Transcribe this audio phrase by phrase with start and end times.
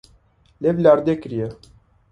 [0.61, 1.47] Lêv li erdê kiriye.